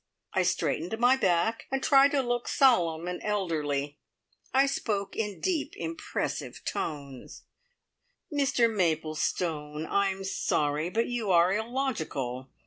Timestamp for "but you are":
10.89-11.53